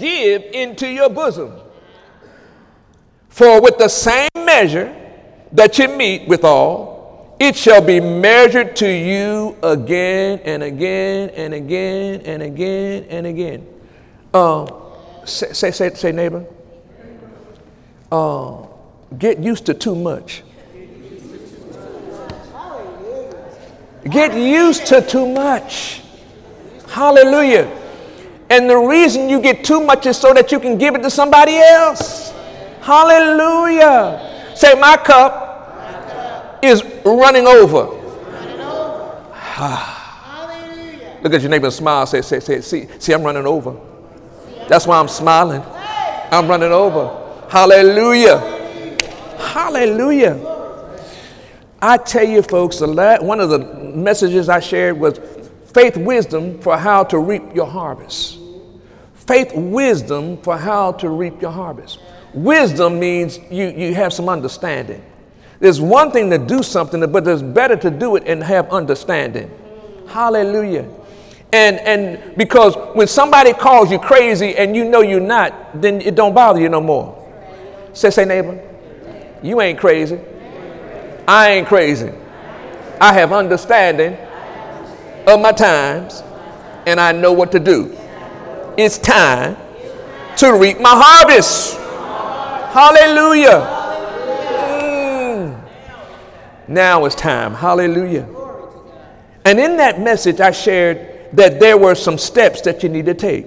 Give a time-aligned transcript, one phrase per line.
[0.00, 1.52] give into your bosom.
[3.28, 4.94] For with the same measure
[5.52, 12.20] that you meet withal, it shall be measured to you again and again and again
[12.26, 13.66] and again and again.
[14.34, 14.66] Uh,
[15.24, 16.44] say, say, say, say, neighbor.
[18.12, 18.66] Uh,
[19.18, 20.42] get used to too much.
[24.10, 26.02] Get used to too much.
[26.88, 27.79] Hallelujah.
[28.50, 31.10] And the reason you get too much is so that you can give it to
[31.10, 32.32] somebody else.
[32.80, 34.52] Hallelujah.
[34.56, 37.84] Say, my cup, is running over.
[37.84, 39.20] Running over.
[41.22, 42.06] Look at your neighbor and smile.
[42.06, 43.78] Say, say, say, see, see, I'm running over.
[44.68, 45.62] That's why I'm smiling.
[46.32, 47.46] I'm running over.
[47.48, 48.38] Hallelujah.
[49.38, 50.38] Hallelujah.
[51.82, 53.58] I tell you, folks, one of the
[53.94, 55.18] messages I shared was
[55.72, 58.39] faith wisdom for how to reap your harvest.
[59.30, 62.00] Faith wisdom for how to reap your harvest.
[62.34, 65.00] Wisdom means you, you have some understanding.
[65.60, 69.48] There's one thing to do something, but it's better to do it and have understanding.
[70.08, 70.88] Hallelujah.
[71.52, 76.16] And, and because when somebody calls you crazy and you know you're not, then it
[76.16, 77.16] don't bother you no more.
[77.92, 78.60] Say, say, neighbor,
[79.44, 80.18] you ain't crazy.
[81.28, 82.10] I ain't crazy.
[83.00, 84.16] I have understanding
[85.28, 86.20] of my times
[86.84, 87.96] and I know what to do.
[88.76, 89.56] It's time
[90.36, 91.76] to reap my harvest.
[92.72, 93.66] Hallelujah.
[94.80, 95.62] Mm.
[96.68, 97.54] Now it's time.
[97.54, 98.28] Hallelujah.
[99.44, 103.14] And in that message, I shared that there were some steps that you need to
[103.14, 103.46] take.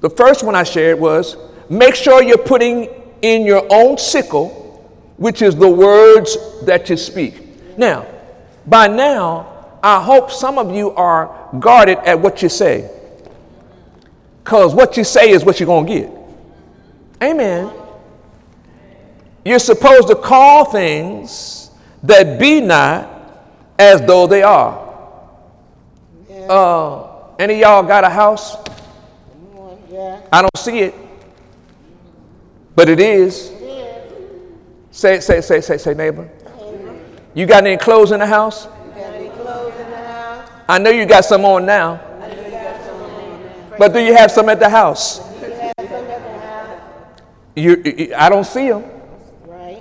[0.00, 1.36] The first one I shared was
[1.68, 2.88] make sure you're putting
[3.22, 4.62] in your own sickle
[5.16, 7.78] which is the words that you speak.
[7.78, 8.06] Now,
[8.66, 12.90] by now, I hope some of you are guarded at what you say.
[14.46, 16.12] Because what you say is what you're going to get.
[17.20, 17.68] Amen.
[19.44, 21.72] You're supposed to call things
[22.04, 23.10] that be not
[23.76, 24.86] as though they are.
[26.48, 28.54] Uh, any y'all got a house?
[30.30, 30.94] I don't see it,
[32.76, 33.50] but it is.
[34.92, 36.30] Say, say, say, say, say, neighbor.
[37.34, 38.68] You got any clothes in the house?
[40.68, 42.00] I know you got some on now.
[43.78, 45.20] But do you have some at the house?
[47.54, 48.84] You, I don't see them.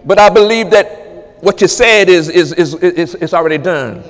[0.05, 4.03] But I believe that what you said is, is, is, is, is already done.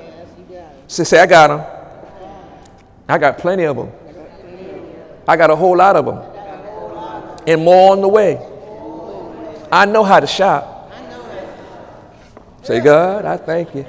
[0.86, 1.62] Say, say, I got them.
[3.08, 3.92] I got plenty of them.
[5.26, 7.42] I got a whole lot of them.
[7.46, 8.38] And more on the way.
[9.70, 10.92] I know how to shop.
[12.62, 13.86] Say, God, I thank you.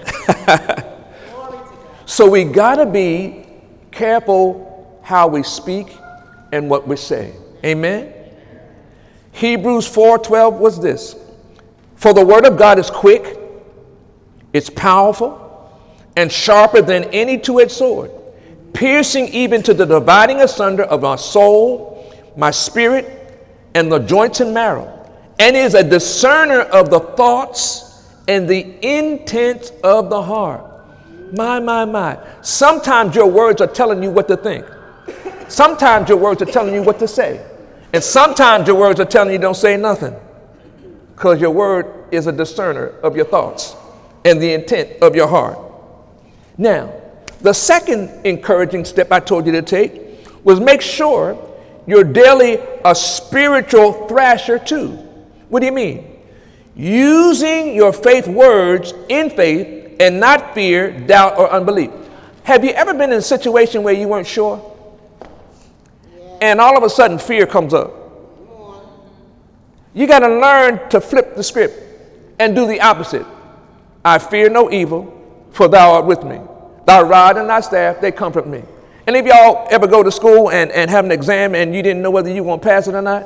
[2.05, 3.45] so we got to be
[3.91, 4.76] careful
[5.07, 5.97] how we speak
[6.51, 7.31] and what we say.
[7.63, 8.13] Amen.
[9.31, 11.15] Hebrews 4:12 was this.
[11.95, 13.39] For the word of God is quick,
[14.51, 15.39] it's powerful,
[16.17, 18.11] and sharper than any two-edged sword,
[18.73, 23.39] piercing even to the dividing asunder of my soul, my spirit,
[23.75, 24.91] and the joints and marrow,
[25.39, 30.65] and is a discerner of the thoughts and the intents of the heart.
[31.31, 32.19] My, my, my.
[32.41, 34.65] Sometimes your words are telling you what to think.
[35.47, 37.45] Sometimes your words are telling you what to say.
[37.93, 40.15] And sometimes your words are telling you don't say nothing.
[41.15, 43.75] Because your word is a discerner of your thoughts
[44.25, 45.57] and the intent of your heart.
[46.57, 46.93] Now,
[47.41, 50.01] the second encouraging step I told you to take
[50.43, 51.37] was make sure
[51.85, 54.89] you're daily a spiritual thrasher too.
[55.49, 56.17] What do you mean?
[56.77, 61.89] using your faith words in faith and not fear, doubt, or unbelief.
[62.43, 64.76] Have you ever been in a situation where you weren't sure?
[66.41, 67.93] And all of a sudden, fear comes up.
[69.93, 71.81] You got to learn to flip the script
[72.39, 73.25] and do the opposite.
[74.05, 75.13] I fear no evil,
[75.51, 76.39] for thou art with me.
[76.85, 78.63] Thy rod and thy staff, they comfort me.
[79.07, 82.01] Any of y'all ever go to school and, and have an exam and you didn't
[82.01, 83.25] know whether you were going to pass it or not?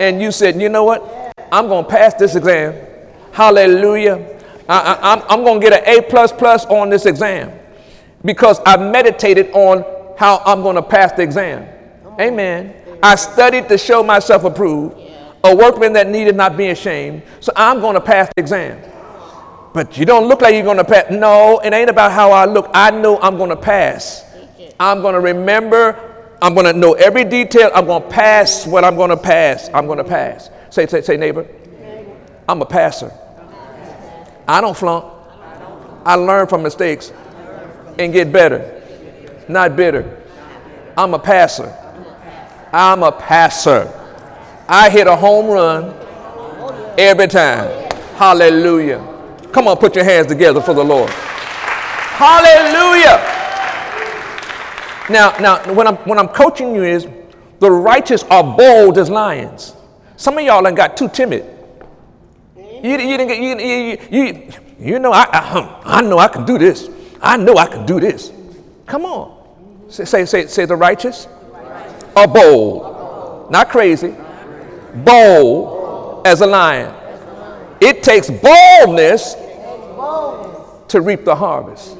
[0.00, 1.32] And you said, you know what?
[1.52, 2.74] I'm going to pass this exam.
[3.32, 4.40] Hallelujah.
[4.68, 7.52] I, am going to get an A plus plus on this exam
[8.24, 9.84] because I meditated on
[10.18, 11.68] how I'm going to pass the exam.
[12.20, 12.74] Amen.
[13.02, 14.98] I studied to show myself approved,
[15.44, 17.22] a workman that needed not be ashamed.
[17.40, 18.80] So I'm going to pass the exam.
[19.72, 21.10] But you don't look like you're going to pass.
[21.10, 22.70] No, it ain't about how I look.
[22.72, 24.24] I know I'm going to pass.
[24.80, 26.14] I'm going to remember.
[26.40, 27.70] I'm going to know every detail.
[27.74, 29.68] I'm going to pass what I'm going to pass.
[29.74, 30.50] I'm going to pass.
[30.70, 31.46] Say, say, say, neighbor.
[32.48, 33.12] I'm a passer.
[34.48, 35.12] I don't flunk.
[36.04, 37.12] I learn from mistakes
[37.98, 38.82] and get better,
[39.48, 40.22] not bitter.
[40.96, 41.74] I'm a passer.
[42.72, 43.92] I'm a passer.
[44.68, 45.94] I hit a home run
[46.98, 47.90] every time.
[48.16, 48.98] Hallelujah.
[49.52, 51.10] Come on, put your hands together for the Lord.
[51.10, 53.34] Hallelujah.
[55.08, 57.06] Now, now, when I'm when I'm coaching you is
[57.60, 59.74] the righteous are bold as lions.
[60.16, 61.44] Some of y'all ain't got too timid.
[62.56, 66.44] You, you didn't get you, you, you, you know I, I, I know I can
[66.44, 66.90] do this.
[67.20, 68.32] I know I can do this.
[68.86, 69.34] Come on.
[69.88, 71.28] Say, say, say, say the righteous
[72.16, 73.50] are bold.
[73.50, 74.14] Not crazy.
[74.94, 76.92] Bold as a lion.
[77.80, 79.34] It takes boldness
[80.88, 81.96] to reap the harvest.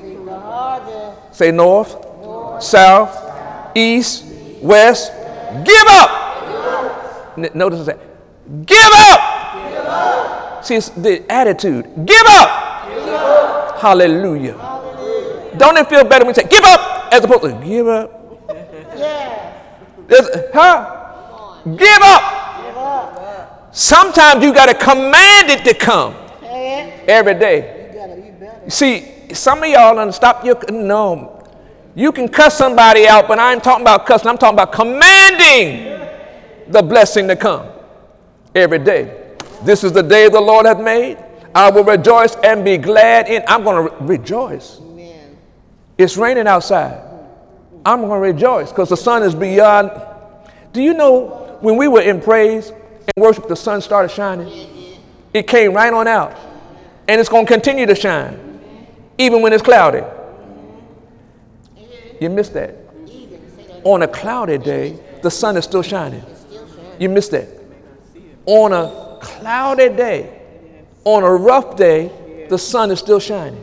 [1.33, 4.25] Say north, south, east,
[4.63, 5.13] west.
[5.65, 7.37] Give up.
[7.55, 7.99] Notice that.
[8.65, 10.65] Give up.
[10.65, 11.85] See, it's the attitude.
[12.07, 13.79] Give up.
[13.79, 14.55] Hallelujah.
[15.59, 18.16] Don't it feel better when you say, give up, as opposed to give up?
[20.55, 21.63] Huh?
[21.77, 22.37] Give up.
[23.73, 26.15] Sometimes you got to command it to come
[27.07, 27.91] every day.
[27.93, 31.45] you gotta See, some of y'all done stop your, no.
[31.95, 34.29] You can cuss somebody out, but I ain't talking about cussing.
[34.29, 36.09] I'm talking about commanding
[36.69, 37.67] the blessing to come
[38.55, 39.35] every day.
[39.63, 41.19] This is the day the Lord hath made.
[41.55, 43.43] I will rejoice and be glad in.
[43.47, 44.79] I'm going to re- rejoice.
[44.81, 45.39] Amen.
[45.97, 47.06] It's raining outside.
[47.87, 49.93] I'm going to rejoice because the sun is beyond.
[50.73, 54.99] Do you know when we were in praise and worship, the sun started shining?
[55.33, 56.37] It came right on out.
[57.07, 58.61] And it's going to continue to shine,
[59.19, 60.03] even when it's cloudy.
[62.21, 62.75] You missed that.
[63.85, 66.25] On a cloudy day, the sun is still shining.
[66.99, 67.47] You missed that.
[68.47, 70.43] On a cloudy day,
[71.05, 73.63] on a rough day, the sun is still shining.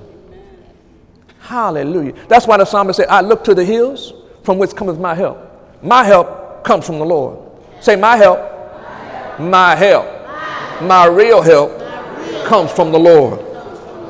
[1.43, 2.13] Hallelujah.
[2.29, 4.13] That's why the psalmist said, I look to the hills
[4.43, 5.37] from which cometh my help.
[5.83, 7.37] My help comes from the Lord.
[7.81, 8.39] Say, my help,
[9.39, 10.05] my help,
[10.81, 11.77] my real help
[12.45, 13.41] comes from the Lord.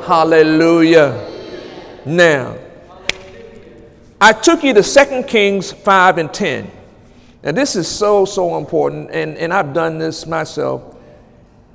[0.06, 1.32] Hallelujah.
[2.06, 2.56] Now,
[4.22, 6.72] I took you to 2 Kings 5 and 10.
[7.42, 10.93] Now, this is so, so important, and, and I've done this myself.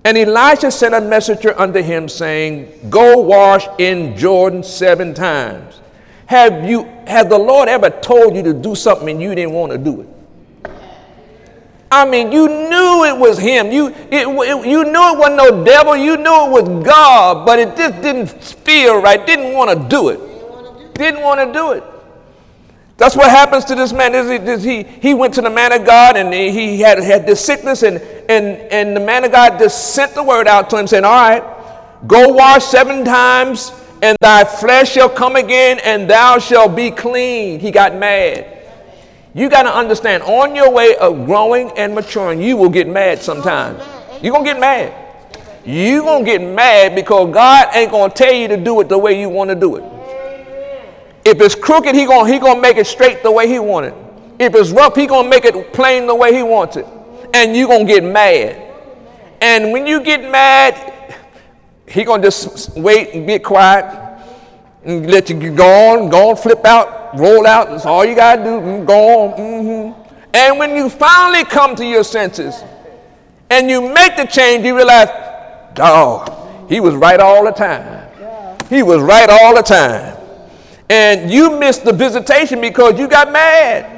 [0.09, 5.83] And Elisha sent a messenger unto him, saying, Go wash in Jordan seven times.
[6.25, 9.73] Have you have the Lord ever told you to do something and you didn't want
[9.73, 10.71] to do it?
[11.93, 13.71] I mean, you knew it was him.
[13.71, 15.95] You, it, it, you knew it wasn't no devil.
[15.95, 19.27] You knew it was God, but it just didn't feel right.
[19.27, 20.95] Didn't want to do it.
[20.95, 21.85] Didn't want to do it.
[22.99, 24.59] That's what happens to this man.
[24.59, 27.99] He, he went to the man of God and he had, had this sickness, and,
[28.29, 31.13] and, and the man of God just sent the word out to him saying, All
[31.13, 33.73] right, go wash seven times,
[34.03, 37.61] and thy flesh shall come again, and thou shalt be clean.
[37.61, 38.57] He got mad.
[39.33, 43.23] You got to understand, on your way of growing and maturing, you will get mad
[43.23, 43.81] sometimes.
[44.21, 44.93] You're going to get mad.
[45.65, 48.89] You're going to get mad because God ain't going to tell you to do it
[48.89, 49.98] the way you want to do it.
[51.29, 53.93] If it's crooked, he gonna he gonna make it straight the way he wanted.
[54.39, 56.87] If it's rough, he gonna make it plain the way he wants it.
[57.35, 58.57] And you gonna get mad.
[59.43, 61.15] And when you get mad,
[61.87, 63.85] he gonna just wait and be quiet
[64.85, 67.69] and let you go on, go on, flip out, roll out.
[67.69, 68.49] That's all you gotta do.
[68.49, 69.39] Mm, go on.
[69.39, 70.15] Mm-hmm.
[70.33, 72.65] And when you finally come to your senses
[73.51, 75.09] and you make the change, you realize,
[75.75, 78.09] dog, he was right all the time.
[78.71, 80.18] He was right all the time.
[80.91, 83.95] And you missed the visitation because you got mad.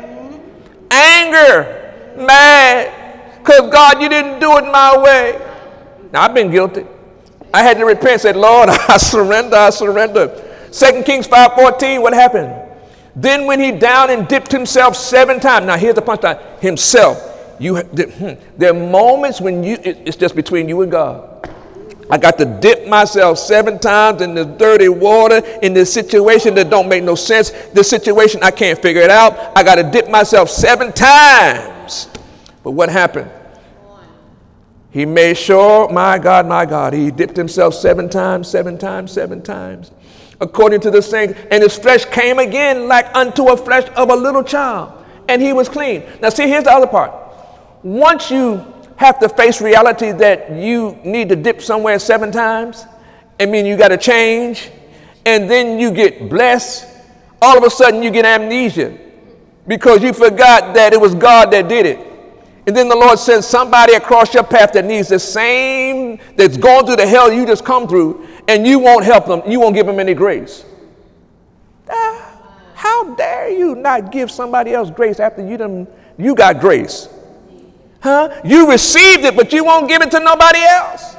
[0.91, 5.41] Anger, mad, because God, you didn't do it my way.
[6.13, 6.85] Now, I've been guilty.
[7.55, 10.69] I had to repent, said, Lord, I surrender, I surrender.
[10.71, 12.55] Second Kings 5.14, what happened?
[13.15, 15.67] Then when he down and dipped himself seven times.
[15.67, 16.61] Now, here's the punchline.
[16.61, 17.27] Himself.
[17.59, 21.50] You, hmm, there are moments when you, it's just between you and God.
[22.11, 26.69] I got to dip myself seven times in the dirty water in this situation that
[26.69, 27.51] don't make no sense.
[27.73, 29.57] This situation, I can't figure it out.
[29.57, 32.09] I got to dip myself seven times.
[32.63, 33.31] But what happened?
[34.91, 39.41] He made sure, my God, my God, he dipped himself seven times, seven times, seven
[39.41, 39.93] times,
[40.41, 44.17] according to the saying, and his flesh came again like unto a flesh of a
[44.17, 44.93] little child,
[45.29, 46.03] and he was clean.
[46.21, 47.13] Now, see, here's the other part.
[47.85, 48.67] Once you
[49.01, 52.85] have to face reality that you need to dip somewhere seven times.
[53.41, 54.71] I mean, you got to change.
[55.25, 56.87] And then you get blessed.
[57.41, 58.99] All of a sudden, you get amnesia
[59.67, 61.99] because you forgot that it was God that did it.
[62.67, 66.85] And then the Lord sends somebody across your path that needs the same, that's going
[66.85, 69.41] through the hell you just come through, and you won't help them.
[69.51, 70.67] You won't give them any grace.
[71.89, 72.39] Ah,
[72.75, 75.89] how dare you not give somebody else grace after you done
[76.19, 77.09] You got grace.
[78.01, 78.41] Huh?
[78.45, 81.17] You received it, but you won't give it to nobody else.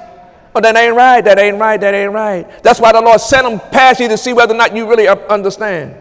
[0.53, 1.21] Oh, that ain't right.
[1.21, 1.79] That ain't right.
[1.79, 2.63] That ain't right.
[2.63, 5.07] That's why the Lord sent them past you to see whether or not you really
[5.07, 5.95] understand.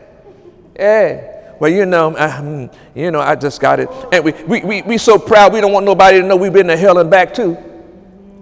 [0.77, 1.31] Yeah.
[1.61, 3.89] Well, you know, I, hmm, you know, I just got it.
[4.13, 6.69] And we, we, we, we so proud we don't want nobody to know we've been
[6.69, 7.57] to hell and back too.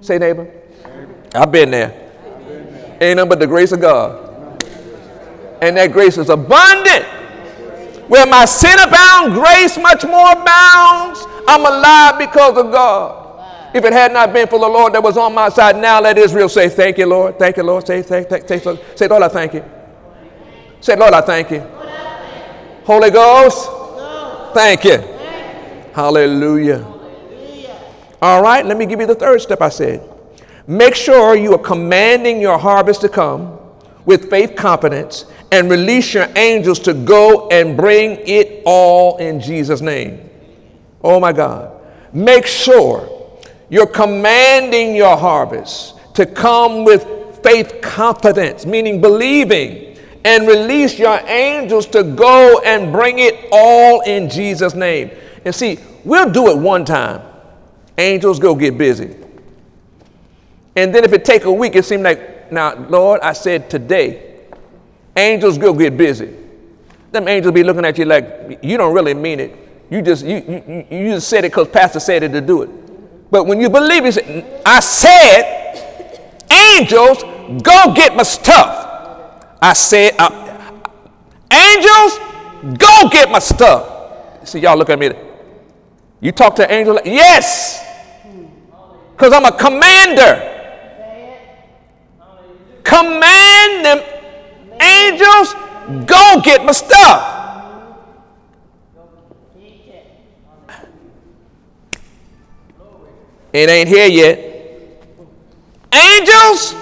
[0.00, 0.48] Say, neighbor.
[1.34, 2.08] I've been there.
[3.00, 4.64] Ain't nothing but the grace of God.
[5.60, 7.04] And that grace is abundant.
[8.08, 11.26] Where my sin abound, grace much more abounds.
[11.48, 13.24] I'm alive because of God.
[13.74, 16.18] If it had not been for the Lord that was on my side, now let
[16.18, 17.38] Israel say, Thank you, Lord.
[17.38, 17.86] Thank you, Lord.
[17.86, 18.62] Say, thank, thank, thank,
[18.94, 19.64] say, Lord, I thank you.
[20.80, 21.60] Say, Lord, I thank you.
[22.84, 23.70] Holy Ghost,
[24.52, 24.98] thank you.
[25.94, 26.86] Hallelujah.
[28.20, 30.06] All right, let me give you the third step I said.
[30.66, 33.58] Make sure you are commanding your harvest to come
[34.04, 39.80] with faith confidence and release your angels to go and bring it all in Jesus'
[39.80, 40.27] name.
[41.02, 41.80] Oh my God.
[42.12, 43.08] Make sure
[43.68, 51.86] you're commanding your harvest to come with faith confidence, meaning believing, and release your angels
[51.86, 55.10] to go and bring it all in Jesus' name.
[55.44, 57.22] And see, we'll do it one time.
[57.96, 59.16] Angels go get busy.
[60.76, 64.40] And then if it take a week, it seems like, now, Lord, I said today,
[65.16, 66.34] angels go get busy.
[67.10, 69.67] Them angels be looking at you like, you don't really mean it.
[69.90, 73.30] You just, you, you, you just said it because pastor said it to do it.
[73.30, 77.22] But when you believe it, I said, angels,
[77.62, 78.84] go get my stuff.
[79.60, 80.12] I said,
[81.50, 84.48] angels, go get my stuff.
[84.48, 85.10] See, y'all look at me.
[86.20, 87.00] You talk to angels?
[87.04, 87.84] Yes.
[89.12, 90.56] Because I'm a commander
[92.88, 94.00] command them
[94.80, 95.54] angels,
[96.06, 97.47] go get my stuff.
[103.52, 104.44] It ain't here yet.
[105.92, 106.74] Angels,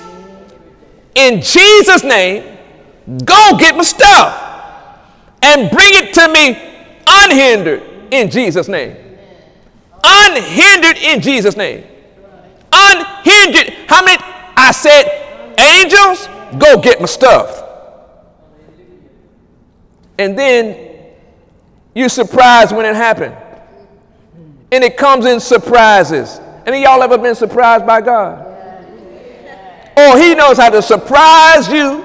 [1.15, 2.59] in Jesus' name,
[3.25, 4.43] go get my stuff
[5.43, 6.67] and bring it to me
[7.07, 8.97] unhindered in Jesus' name.
[10.05, 11.85] Unhindered in Jesus' name.
[12.73, 13.75] Unhindered.
[13.89, 14.23] How many?
[14.57, 17.65] I said angels, go get my stuff.
[20.19, 21.15] And then
[21.95, 23.37] you're surprised when it happened.
[24.73, 26.41] And it comes in surprises.
[26.67, 28.45] Any y'all ever been surprised by God?
[29.97, 32.05] Oh, he knows how to surprise you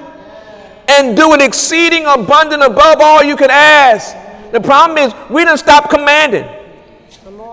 [0.87, 4.15] and do it exceeding abundant above all you could ask.
[4.51, 6.47] The problem is we didn't stop commanding.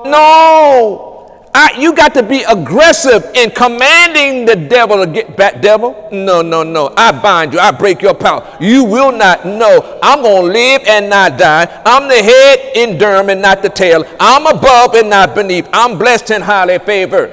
[0.04, 1.07] No,
[1.55, 5.61] I, you got to be aggressive in commanding the devil to get back.
[5.61, 6.93] Devil, no, no, no.
[6.97, 7.59] I bind you.
[7.59, 8.57] I break your power.
[8.61, 9.99] You will not know.
[10.02, 11.83] I'm going to live and not die.
[11.85, 14.05] I'm the head in Durham and not the tail.
[14.21, 15.69] I'm above and not beneath.
[15.73, 17.31] I'm blessed and highly favored.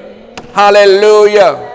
[0.54, 1.74] Hallelujah.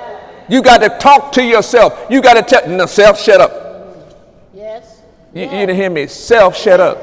[0.49, 2.07] You got to talk to yourself.
[2.11, 4.17] You got to tell no, self, shut up.
[4.53, 5.03] Yes.
[5.33, 6.07] You, you didn't hear me.
[6.07, 6.99] Self, shut up.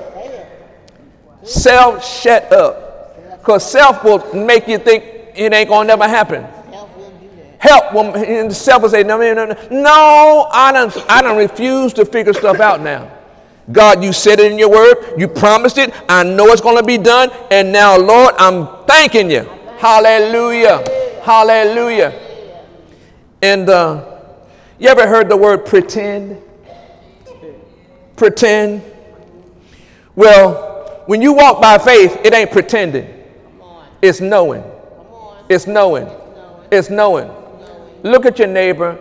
[1.43, 3.37] Self, shut up.
[3.39, 6.43] Because self will make you think it ain't gonna never happen.
[6.43, 7.59] Help will do that.
[7.59, 11.93] Help will in self will say, no, no, no, no, I don't, I don't refuse
[11.93, 13.11] to figure stuff out now.
[13.71, 16.97] God, you said it in your word, you promised it, I know it's gonna be
[16.97, 19.43] done, and now, Lord, I'm thanking you.
[19.77, 20.83] Hallelujah.
[21.21, 22.17] Hallelujah.
[23.41, 24.21] And uh,
[24.79, 26.41] you ever heard the word pretend?
[28.15, 28.81] Pretend.
[30.15, 33.07] Well, when you walk by faith, it ain't pretending,
[34.01, 34.63] it's knowing.
[35.49, 36.09] It's knowing.
[36.71, 37.31] It's knowing.
[38.03, 38.97] Look at your neighbor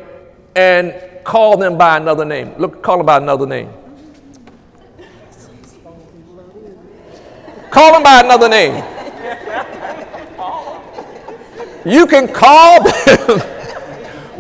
[0.54, 2.54] and call them by another name.
[2.58, 3.70] Look, call them by another name.
[7.70, 8.82] Call them by another name.
[11.84, 12.94] You can call them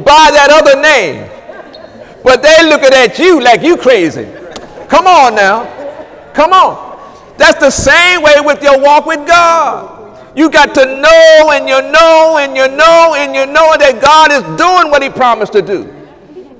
[0.04, 1.28] by that other name,
[2.24, 4.26] but they looking at you like you crazy.
[4.88, 5.64] Come on now.
[6.32, 6.86] Come on.
[7.36, 9.95] That's the same way with your walk with God.
[10.36, 14.30] You got to know and you know and you know and you know that God
[14.30, 15.90] is doing what He promised to do.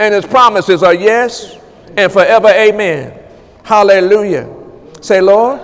[0.01, 1.59] And His promises are yes
[1.97, 3.23] and forever amen.
[3.63, 4.49] Hallelujah.
[5.03, 5.61] Say, Lord,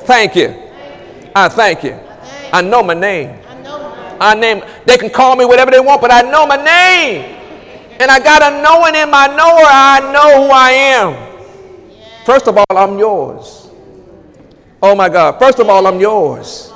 [0.00, 0.54] thank you.
[1.36, 1.96] I thank you.
[2.52, 3.38] I know my name.
[4.20, 4.64] I name.
[4.84, 7.36] They can call me whatever they want, but I know my name.
[8.00, 9.64] And I got a knowing in my knower.
[9.64, 12.24] I know who I am.
[12.24, 13.70] First of all, I'm yours.
[14.82, 15.38] Oh my God.
[15.38, 16.72] First of all, I'm yours.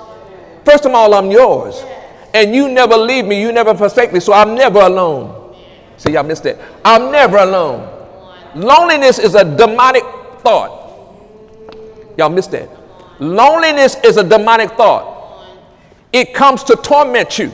[0.71, 1.83] First of all, I'm yours.
[2.33, 5.57] And you never leave me, you never forsake me, so I'm never alone.
[5.97, 6.61] See, y'all missed that.
[6.85, 7.81] I'm never alone.
[8.55, 10.05] Loneliness is a demonic
[10.43, 10.71] thought.
[12.17, 12.69] Y'all missed that.
[13.19, 15.59] Loneliness is a demonic thought.
[16.13, 17.53] It comes to torment you.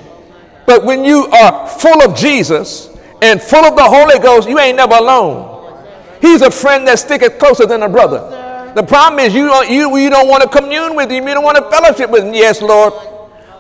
[0.66, 4.76] But when you are full of Jesus and full of the Holy Ghost, you ain't
[4.76, 5.82] never alone.
[6.20, 8.45] He's a friend that sticketh closer than a brother.
[8.76, 11.26] The problem is you don't, you, you don't want to commune with him.
[11.26, 12.34] You don't want to fellowship with him.
[12.34, 12.92] Yes, Lord.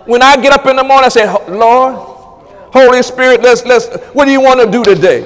[0.04, 1.94] When I get up in the morning, I say, Lord,
[2.70, 5.24] Holy Spirit, let's, let's, what do you want to do today?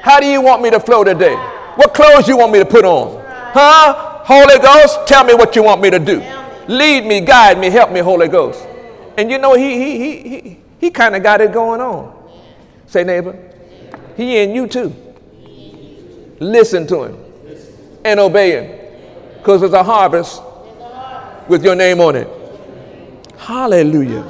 [0.00, 1.34] How do you want me to flow today?
[1.74, 3.20] What clothes you want me to put on?
[3.52, 4.20] Huh?
[4.22, 6.22] Holy Ghost, tell me what you want me to do.
[6.68, 8.64] Lead me, guide me, help me, Holy Ghost.
[9.18, 12.30] And you know, he, he, he, he, he kind of got it going on.
[12.86, 13.36] Say, neighbor,
[14.16, 14.94] he and you too.
[16.38, 17.18] Listen to him
[18.04, 18.81] and obey him
[19.42, 20.40] because there's a harvest
[21.48, 22.28] with your name on it.
[23.36, 24.24] Hallelujah.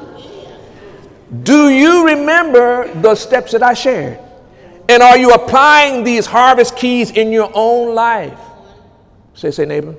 [1.43, 4.19] Do you remember the steps that I shared?
[4.89, 8.39] And are you applying these harvest keys in your own life?
[9.35, 9.97] Say, say, neighbor.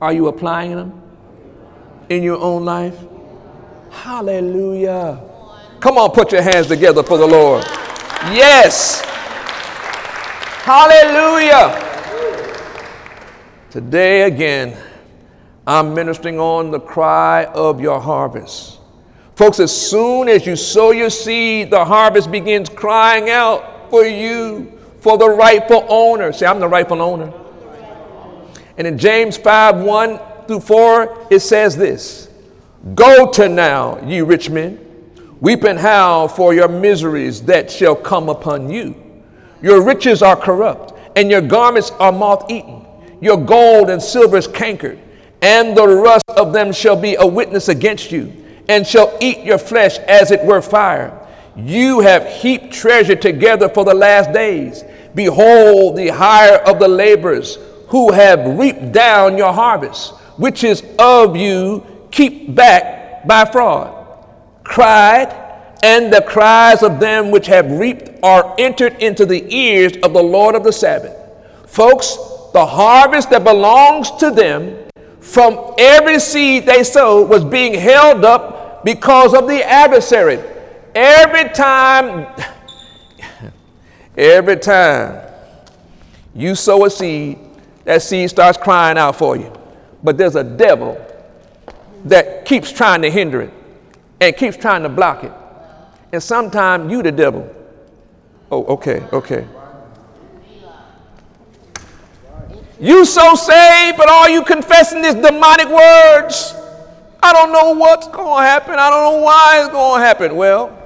[0.00, 1.00] Are you applying them
[2.08, 2.98] in your own life?
[3.92, 5.22] Hallelujah.
[5.78, 7.62] Come on, put your hands together for the Lord.
[8.32, 9.00] Yes.
[10.64, 11.85] Hallelujah.
[13.76, 14.74] Today again,
[15.66, 18.78] I'm ministering on the cry of your harvest.
[19.34, 24.72] Folks, as soon as you sow your seed, the harvest begins crying out for you,
[25.00, 26.32] for the rightful owner.
[26.32, 27.30] Say, I'm the rightful owner.
[28.78, 32.30] And in James 5 1 through 4, it says this
[32.94, 34.78] Go to now, ye rich men,
[35.42, 38.96] weep and howl for your miseries that shall come upon you.
[39.60, 42.75] Your riches are corrupt, and your garments are moth eaten.
[43.20, 44.98] Your gold and silver is cankered,
[45.42, 48.32] and the rust of them shall be a witness against you,
[48.68, 51.26] and shall eat your flesh as it were fire.
[51.56, 54.84] You have heaped treasure together for the last days.
[55.14, 61.36] Behold, the hire of the laborers who have reaped down your harvest, which is of
[61.36, 63.94] you, keep back by fraud.
[64.64, 65.34] Cried,
[65.82, 70.22] and the cries of them which have reaped are entered into the ears of the
[70.22, 71.16] Lord of the Sabaoth.
[71.66, 72.18] Folks,
[72.56, 74.88] the harvest that belongs to them
[75.20, 80.42] from every seed they sowed was being held up because of the adversary.
[80.94, 82.26] Every time,
[84.16, 85.30] every time
[86.34, 87.38] you sow a seed,
[87.84, 89.52] that seed starts crying out for you.
[90.02, 90.96] But there's a devil
[92.06, 93.52] that keeps trying to hinder it
[94.18, 95.32] and keeps trying to block it.
[96.10, 97.54] And sometimes you the devil.
[98.50, 99.46] Oh, okay, okay.
[102.80, 106.54] You so saved, but are you confessing these demonic words?
[107.22, 108.74] I don't know what's going to happen.
[108.74, 110.36] I don't know why it's going to happen.
[110.36, 110.76] Well,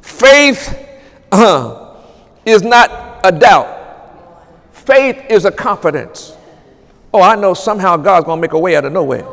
[0.00, 0.76] faith
[1.30, 1.96] uh,
[2.44, 3.76] is not a doubt.
[4.72, 6.34] Faith is a confidence.
[7.12, 9.26] Oh, I know somehow God's going to make a way out of nowhere.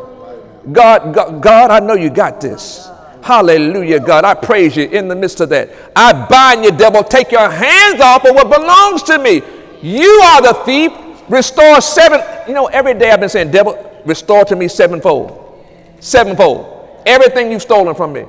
[0.72, 2.90] God, God, God, I know you got this.
[3.22, 4.26] Hallelujah, God.
[4.26, 5.72] I praise you in the midst of that.
[5.96, 7.04] I bind you, devil.
[7.04, 9.42] Take your hands off of what belongs to me.
[9.82, 10.92] You are the thief.
[11.30, 12.22] Restore seven.
[12.48, 15.66] You know, every day I've been saying, devil, restore to me sevenfold.
[16.00, 17.04] Sevenfold.
[17.06, 18.26] Everything you've stolen from me.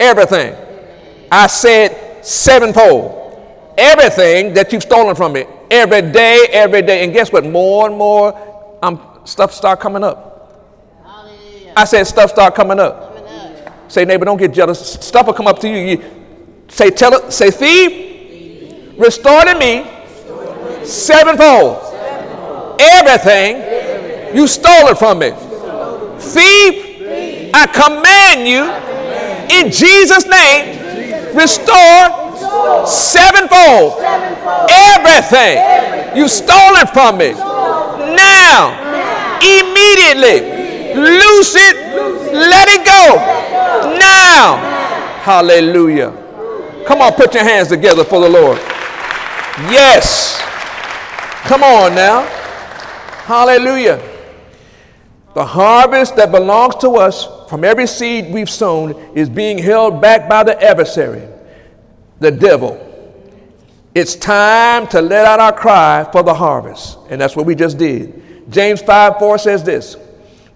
[0.00, 0.54] Everything.
[1.30, 3.74] I said sevenfold.
[3.76, 7.04] Everything that you've stolen from me every day, every day.
[7.04, 7.44] And guess what?
[7.44, 10.30] More and more um, stuff start coming up.
[11.76, 13.16] I said stuff start coming up.
[13.16, 13.90] coming up.
[13.90, 14.92] Say, neighbor, don't get jealous.
[14.94, 15.76] Stuff will come up to you.
[15.76, 16.04] you
[16.68, 19.90] say, tell it, say, thief, restore to me
[20.84, 21.93] sevenfold.
[22.78, 25.30] Everything you stole it from me.
[26.18, 28.64] Thief, I command you
[29.50, 34.00] in Jesus' name, restore sevenfold,
[34.70, 37.32] everything you stole it from me.
[38.14, 38.74] Now,
[39.40, 41.76] immediately, loose it,
[42.32, 43.16] let it go.
[43.98, 44.56] Now,
[45.22, 46.12] hallelujah.
[46.86, 48.58] Come on, put your hands together for the Lord.
[49.70, 50.40] Yes.
[51.44, 52.43] Come on now.
[53.24, 54.02] Hallelujah.
[55.34, 60.28] The harvest that belongs to us from every seed we've sown is being held back
[60.28, 61.26] by the adversary
[62.20, 62.78] the devil.
[63.94, 66.98] It's time to let out our cry for the harvest.
[67.08, 68.50] And that's what we just did.
[68.50, 69.96] James 5 4 says this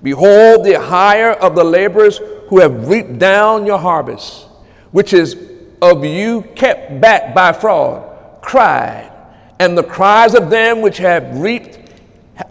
[0.03, 4.47] Behold, the hire of the laborers who have reaped down your harvest,
[4.91, 5.37] which is
[5.81, 9.11] of you kept back by fraud, cried,
[9.59, 11.88] and the cries of them which have reaped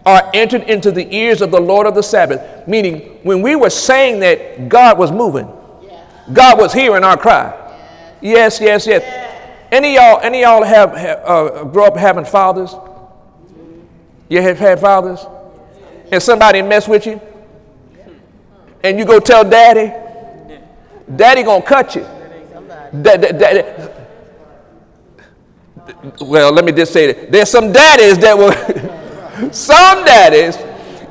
[0.04, 2.66] are entered into the ears of the Lord of the Sabaoth.
[2.68, 5.50] Meaning, when we were saying that, God was moving,
[6.32, 7.54] God was hearing our cry.
[8.20, 9.02] Yes, yes, yes.
[9.70, 12.74] Any y'all, any y'all have, have uh, grow up having fathers?
[14.28, 15.24] You have had fathers,
[16.12, 17.20] and somebody mess with you.
[18.82, 19.92] and you go tell daddy,
[21.16, 22.06] daddy gonna cut you.
[23.02, 23.16] Da-
[26.20, 28.52] well, let me just say that there's some daddies that will,
[29.52, 30.56] some daddies,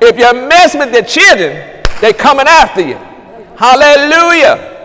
[0.02, 2.96] if you mess with their children, they coming after you.
[3.58, 4.76] Hallelujah.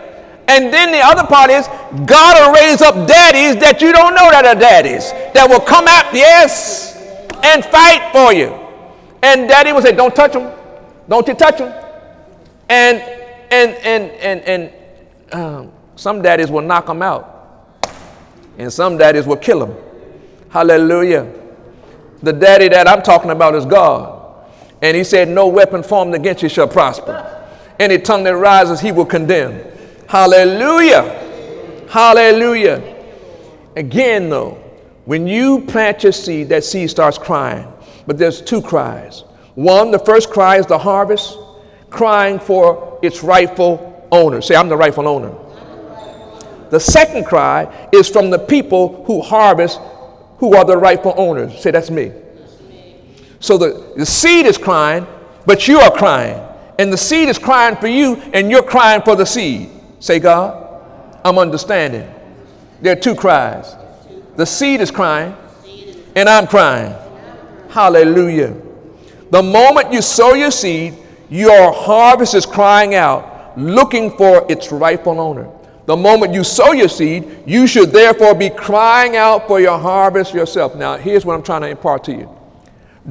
[0.48, 1.66] And then the other part is
[2.06, 5.86] God will raise up daddies that you don't know that are daddies that will come
[5.86, 6.96] out, yes,
[7.44, 8.48] and fight for you.
[9.22, 10.52] And daddy will say, Don't touch them.
[11.08, 11.72] Don't you touch them.
[12.68, 12.98] And
[13.50, 14.72] and and and and
[15.32, 17.28] um, some daddies will knock them out.
[18.58, 19.76] And some daddies will kill them.
[20.48, 21.41] Hallelujah.
[22.22, 24.46] The daddy that I'm talking about is God.
[24.80, 27.28] And he said, No weapon formed against you shall prosper.
[27.78, 29.64] Any tongue that rises, he will condemn.
[30.08, 31.86] Hallelujah.
[31.88, 32.96] Hallelujah.
[33.76, 34.62] Again, though,
[35.04, 37.72] when you plant your seed, that seed starts crying.
[38.06, 39.24] But there's two cries.
[39.54, 41.38] One, the first cry is the harvest,
[41.90, 44.40] crying for its rightful owner.
[44.40, 45.34] Say, I'm the rightful owner.
[46.70, 49.78] The second cry is from the people who harvest,
[50.42, 51.56] who are the rightful owners.
[51.62, 52.10] Say, that's me.
[53.38, 55.06] So the, the seed is crying,
[55.46, 56.36] but you are crying.
[56.80, 59.70] And the seed is crying for you, and you're crying for the seed.
[60.00, 62.12] Say, God, I'm understanding.
[62.80, 63.76] There are two cries.
[64.34, 65.36] The seed is crying,
[66.16, 66.92] and I'm crying.
[67.68, 68.56] Hallelujah.
[69.30, 70.98] The moment you sow your seed,
[71.30, 75.48] your harvest is crying out, looking for its rightful owner.
[75.92, 80.32] The moment you sow your seed, you should therefore be crying out for your harvest
[80.32, 80.74] yourself.
[80.74, 82.34] Now, here's what I'm trying to impart to you.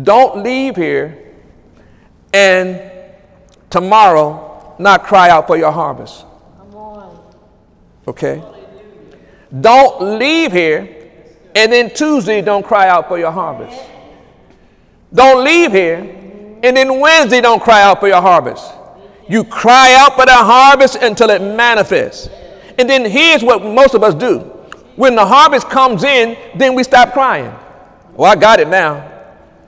[0.02, 1.32] Don't leave here
[2.34, 2.82] and
[3.70, 6.26] tomorrow not cry out for your harvest.
[8.08, 8.42] Okay?
[9.60, 11.12] Don't leave here
[11.54, 13.80] and then Tuesday don't cry out for your harvest.
[15.14, 16.00] Don't leave here
[16.64, 18.74] and then Wednesday don't cry out for your harvest.
[19.30, 22.28] You cry out for the harvest until it manifests.
[22.82, 24.40] And then here's what most of us do.
[24.96, 27.54] When the harvest comes in, then we stop crying.
[28.16, 29.08] Well, I got it now.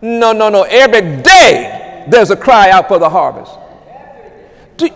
[0.01, 0.63] No, no, no.
[0.63, 3.51] Every day there's a cry out for the harvest.
[4.77, 4.89] Do,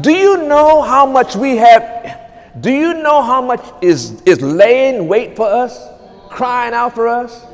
[0.00, 2.20] do you know how much we have?
[2.60, 5.88] Do you know how much is, is laying wait for us,
[6.30, 7.44] crying out for us?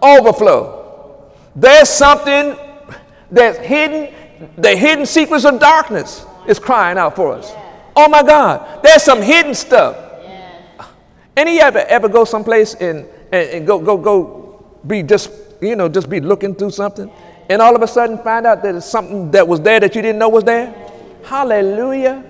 [0.00, 1.30] Overflow.
[1.54, 2.56] There's something
[3.30, 4.14] that's hidden,
[4.56, 7.52] the hidden secrets of darkness is crying out for us.
[8.02, 9.94] Oh my God, there's some hidden stuff.
[11.36, 15.86] Any ever ever go someplace and, and, and go go go be just you know
[15.86, 17.12] just be looking through something,
[17.50, 20.00] and all of a sudden find out that it's something that was there that you
[20.00, 20.74] didn't know was there?
[21.24, 22.24] Hallelujah.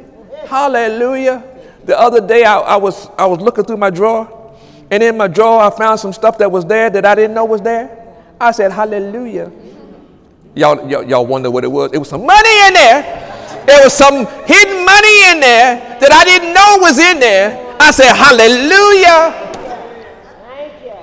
[0.49, 1.45] Hallelujah.
[1.85, 4.57] The other day I, I, was, I was looking through my drawer,
[4.91, 7.45] and in my drawer I found some stuff that was there that I didn't know
[7.45, 7.97] was there.
[8.41, 9.53] I said, Hallelujah.
[10.57, 11.93] Y'all, y'all, y'all wonder what it was?
[11.93, 13.31] It was some money in there.
[13.67, 14.80] There was some hidden
[15.21, 17.77] in there that I didn't know was in there.
[17.81, 19.33] I said, Hallelujah.
[20.49, 20.97] Thank you.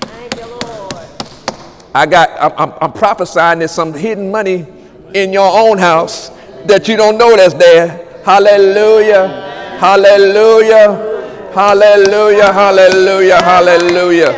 [0.00, 1.06] Thank you, Lord.
[1.94, 4.66] I got, I'm, I'm prophesying there's some hidden money
[5.14, 6.30] in your own house
[6.66, 8.22] that you don't know that's there.
[8.24, 9.28] Hallelujah.
[9.78, 11.50] Hallelujah.
[11.52, 12.52] Hallelujah.
[12.52, 13.42] Hallelujah.
[13.42, 14.32] Hallelujah.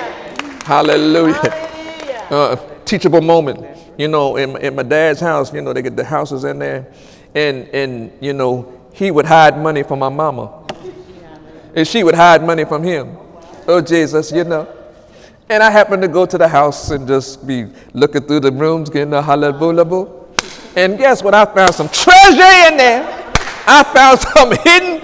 [0.65, 1.71] Hallelujah.
[2.31, 3.65] Uh, teachable moment.
[3.97, 6.87] You know, in, in my dad's house, you know, they get the houses in there.
[7.35, 10.62] And, and, you know, he would hide money from my mama.
[11.75, 13.16] And she would hide money from him.
[13.66, 14.68] Oh, Jesus, you know.
[15.49, 18.88] And I happened to go to the house and just be looking through the rooms,
[18.88, 20.09] getting a hallelujah.
[20.77, 21.35] And guess what?
[21.35, 23.33] I found some treasure in there.
[23.66, 25.03] I found some hidden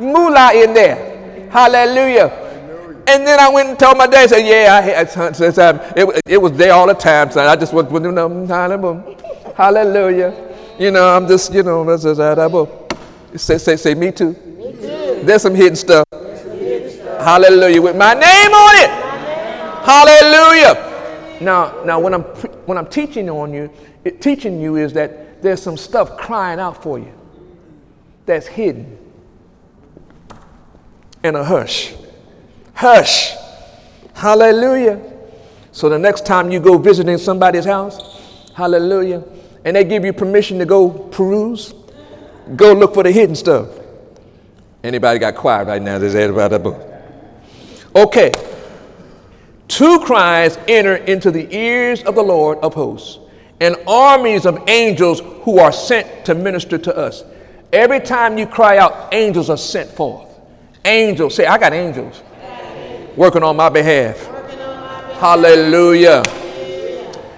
[0.00, 1.48] moolah in there.
[1.50, 2.48] Hallelujah.
[3.06, 6.52] And then I went and told my dad, said, yeah, I had, it, it was
[6.52, 7.46] there all the time, son.
[7.46, 8.46] I just was, you know,
[9.56, 10.49] hallelujah.
[10.80, 12.04] You know, I'm just, you know, that's
[13.36, 14.32] say, say, say, me too.
[14.32, 15.20] Me too.
[15.24, 16.06] There's some hidden stuff.
[16.10, 17.22] hidden stuff.
[17.22, 17.82] Hallelujah.
[17.82, 18.90] With my name on it.
[19.84, 21.38] Hallelujah.
[21.42, 22.22] Now, now when I'm,
[22.64, 23.70] when I'm teaching on you,
[24.04, 27.12] it, teaching you is that there's some stuff crying out for you
[28.24, 28.96] that's hidden
[31.22, 31.94] in a hush.
[32.72, 33.34] Hush.
[34.14, 34.98] Hallelujah.
[35.72, 39.22] So the next time you go visiting somebody's house, hallelujah,
[39.64, 41.74] and they give you permission to go peruse,
[42.56, 43.68] go look for the hidden stuff.
[44.82, 45.98] Anybody got quiet right now?
[45.98, 46.86] There's that book.
[47.94, 48.32] Okay.
[49.68, 53.18] Two cries enter into the ears of the Lord of hosts,
[53.60, 57.24] and armies of angels who are sent to minister to us.
[57.72, 60.28] Every time you cry out, angels are sent forth.
[60.84, 62.22] Angels, say, I got angels
[63.16, 64.26] working on my behalf.
[65.18, 66.24] Hallelujah.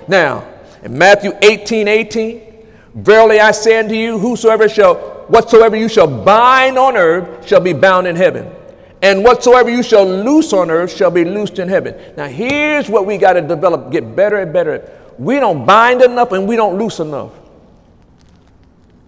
[0.06, 0.46] Now,
[0.82, 2.52] in Matthew 18 18,
[2.94, 4.96] Verily I say unto you, whosoever shall,
[5.28, 8.52] whatsoever you shall bind on earth shall be bound in heaven.
[9.00, 11.94] And whatsoever you shall loose on earth shall be loosed in heaven.
[12.16, 14.88] Now, here's what we got to develop, get better and better.
[15.18, 17.32] We don't bind enough and we don't loose enough.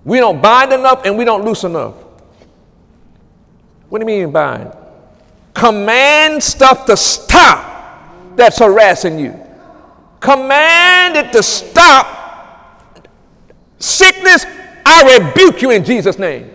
[0.05, 1.95] We don't bind enough and we don't loose enough.
[3.89, 4.75] What do you mean bind?
[5.53, 9.44] Command stuff to stop that's harassing you.
[10.25, 13.07] Command it to stop.
[13.79, 14.47] Sickness,
[14.87, 16.51] I rebuke you in Jesus' name.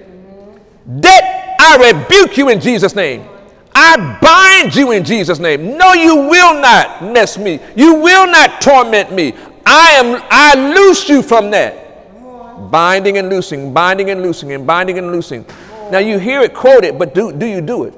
[1.00, 3.30] Debt, I rebuke you in Jesus' name.
[3.76, 5.78] I bind you in Jesus' name.
[5.78, 7.60] No, you will not mess me.
[7.76, 9.36] You will not torment me.
[9.68, 12.72] I am I loose you from that.
[12.72, 15.46] Binding and loosing, binding and loosing, and binding and loosing.
[15.92, 17.94] Now you hear it quoted, but do, do you do it?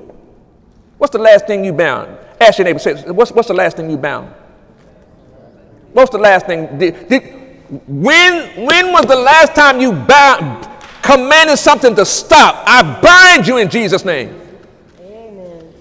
[0.98, 2.18] What's the last thing you bound?
[2.42, 4.34] Ask your neighbor, say, what's, what's the last thing you bound?
[5.93, 6.77] What's the last thing?
[6.77, 7.23] Did, did,
[7.88, 10.67] when, when was the last time you bound,
[11.01, 12.63] commanded something to stop?
[12.67, 14.39] I bind you in Jesus' name.
[14.99, 15.73] Amen.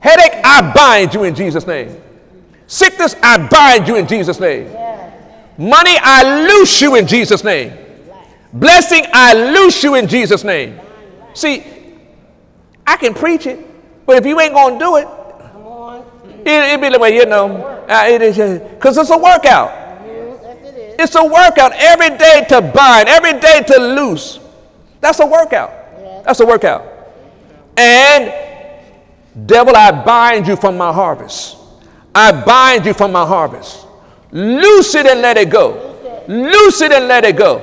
[0.00, 2.00] Headache, I bind you in Jesus' name.
[2.66, 4.66] Sickness, I bind you in Jesus' name.
[4.66, 5.12] Yeah.
[5.56, 7.72] Money, I loose you in Jesus' name.
[8.52, 10.78] Blessing, I loose you in Jesus' name.
[11.34, 11.62] See,
[12.86, 13.58] I can preach it,
[14.06, 15.08] but if you ain't going to do it,
[16.46, 19.88] it, will be the way, you know, it Uh, because it's a workout.
[20.98, 24.40] It's a workout every day to bind, every day to loose.
[25.00, 25.72] That's a workout.
[26.24, 26.84] That's a workout.
[27.76, 28.32] And
[29.46, 31.56] devil, I bind you from my harvest.
[32.14, 33.86] I bind you from my harvest.
[34.32, 36.24] Loose it and let it go.
[36.26, 37.62] Loose it and let it go.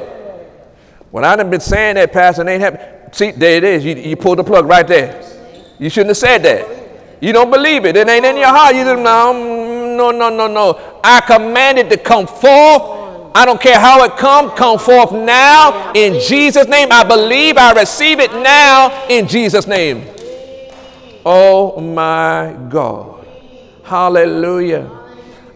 [1.11, 2.87] Well, I done been saying that, Pastor, ain't happening.
[3.11, 3.85] See, there it is.
[3.85, 5.21] You, you pulled the plug right there.
[5.77, 6.67] You shouldn't have said that.
[7.21, 7.95] You don't believe it.
[7.95, 8.75] It ain't in your heart.
[8.75, 9.33] You just, no,
[9.95, 10.99] no, no, no, no.
[11.03, 13.31] I command it to come forth.
[13.35, 16.87] I don't care how it come, come forth now in Jesus' name.
[16.91, 20.05] I believe I receive it now in Jesus' name.
[21.25, 23.27] Oh my God.
[23.83, 24.89] Hallelujah.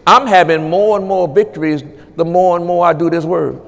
[0.06, 1.82] I'm having more and more victories
[2.16, 3.60] the more and more I do this word.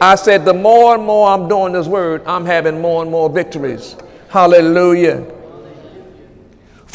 [0.00, 3.30] I said, the more and more I'm doing this word, I'm having more and more
[3.30, 3.96] victories.
[4.28, 5.35] Hallelujah.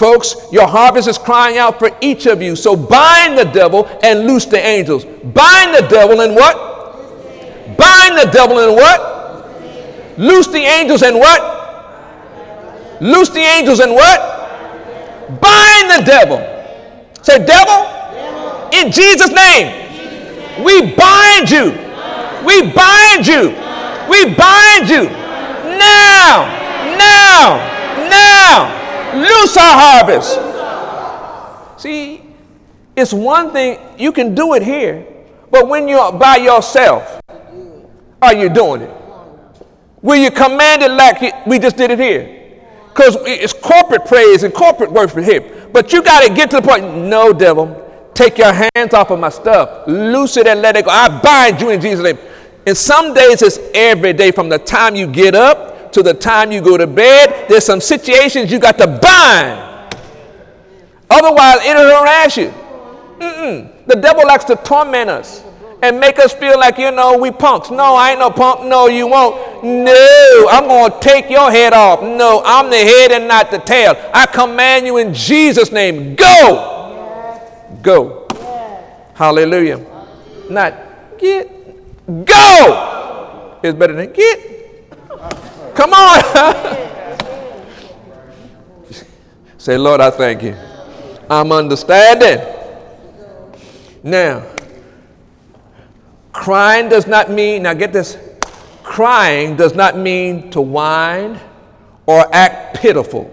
[0.01, 2.55] Folks, your harvest is crying out for each of you.
[2.55, 5.05] So bind the devil and loose the angels.
[5.05, 7.77] Bind the devil and what?
[7.77, 10.17] Bind the devil and what?
[10.17, 11.41] Loose the angels and what?
[12.99, 14.19] Loose the angels and what?
[15.39, 16.39] Bind the devil.
[17.21, 17.85] Say, devil,
[18.73, 21.91] in Jesus' name, we bind you
[22.43, 23.49] we bind you.
[24.09, 25.03] We bind you.
[25.77, 26.20] Now.
[29.15, 31.81] Loose our harvest.
[31.81, 32.21] See,
[32.95, 35.05] it's one thing, you can do it here,
[35.49, 37.21] but when you're by yourself,
[38.21, 38.95] are you doing it?
[40.01, 42.59] Will you command it like we just did it here?
[42.89, 45.69] Because it's corporate praise and corporate worship here.
[45.71, 47.77] But you got to get to the point, no, devil,
[48.13, 49.87] take your hands off of my stuff.
[49.87, 50.91] Loose it and let it go.
[50.91, 52.17] I bind you in Jesus' name.
[52.67, 56.51] And some days it's every day from the time you get up to the time
[56.51, 57.47] you go to bed.
[57.49, 59.95] There's some situations you got to bind.
[61.09, 62.53] Otherwise, it'll harass you.
[63.19, 63.85] Mm-mm.
[63.85, 65.43] The devil likes to torment us
[65.83, 67.69] and make us feel like, you know, we punks.
[67.71, 68.65] No, I ain't no punk.
[68.65, 69.63] No, you won't.
[69.63, 72.01] No, I'm going to take your head off.
[72.01, 73.95] No, I'm the head and not the tail.
[74.13, 77.67] I command you in Jesus' name, go.
[77.81, 78.27] Go.
[79.13, 79.85] Hallelujah.
[80.49, 80.73] Not
[81.17, 81.61] get
[82.25, 84.60] Go is better than get.
[85.75, 86.21] Come on.
[89.57, 90.55] Say, Lord, I thank you.
[91.29, 92.39] I'm understanding.
[94.03, 94.45] Now,
[96.33, 98.17] crying does not mean, now get this,
[98.81, 101.39] crying does not mean to whine
[102.07, 103.29] or act pitiful.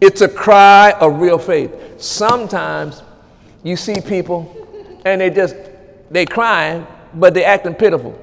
[0.00, 2.00] It's a cry of real faith.
[2.00, 3.02] Sometimes
[3.62, 5.56] you see people and they just,
[6.10, 8.18] they crying but they're acting pitiful.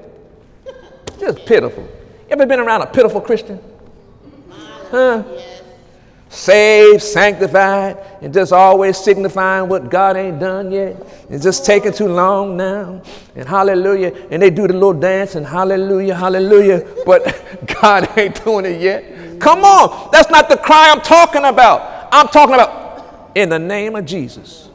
[1.18, 1.86] Just pitiful.
[2.30, 3.58] Ever been around a pitiful Christian?
[4.90, 5.24] Huh?
[6.28, 10.96] Saved, sanctified, and just always signifying what God ain't done yet.
[11.28, 13.02] It's just taking too long now.
[13.34, 14.12] And hallelujah.
[14.30, 16.86] And they do the little dance and hallelujah, hallelujah.
[17.04, 17.42] But
[17.82, 19.40] God ain't doing it yet.
[19.40, 20.10] Come on.
[20.12, 22.08] That's not the cry I'm talking about.
[22.12, 24.68] I'm talking about in the name of Jesus.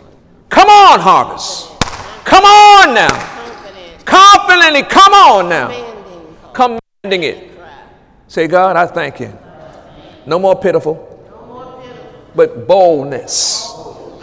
[0.49, 1.71] Come on, harvest.
[2.25, 3.31] Come on now.
[4.03, 5.85] Confidently, come on now.
[7.05, 7.51] Commanding it.
[8.27, 9.31] Say, God, I thank you.
[10.25, 10.95] No more pitiful,
[12.33, 13.71] but boldness.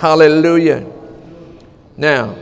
[0.00, 0.84] Hallelujah.
[1.96, 2.34] Now,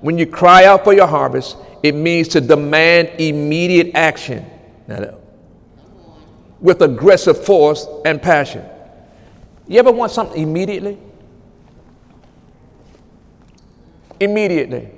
[0.00, 4.44] when you cry out for your harvest, it means to demand immediate action
[4.88, 5.14] now,
[6.60, 8.64] with aggressive force and passion.
[9.68, 10.98] You ever want something immediately?
[14.18, 14.88] Immediately.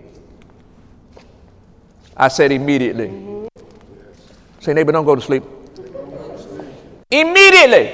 [2.16, 3.39] I said immediately.
[4.70, 5.42] Say, neighbor, don't go to sleep.
[7.10, 7.88] Immediately.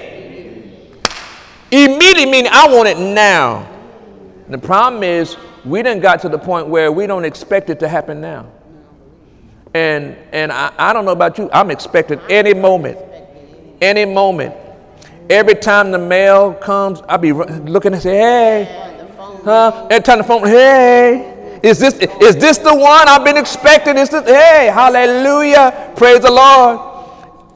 [1.70, 3.66] Immediately meaning I want it now.
[4.50, 7.88] The problem is we didn't got to the point where we don't expect it to
[7.88, 8.52] happen now.
[9.72, 12.98] And and I, I don't know about you, I'm expecting any moment.
[13.80, 14.54] Any moment.
[15.30, 19.06] Every time the mail comes, I'll be looking and say, hey.
[19.44, 19.86] Huh?
[19.90, 21.35] Every time the phone, hey.
[21.62, 23.96] Is this is this the one I've been expecting?
[23.96, 25.92] Is this hey, hallelujah.
[25.96, 26.94] Praise the Lord.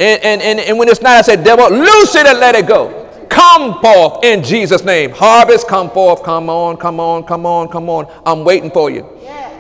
[0.01, 2.67] And, and, and, and when it's not, I say, devil, loose it and let it
[2.67, 3.07] go.
[3.29, 5.11] Come forth in Jesus' name.
[5.11, 6.23] Harvest, come forth.
[6.23, 8.11] Come on, come on, come on, come on.
[8.25, 9.07] I'm waiting for you.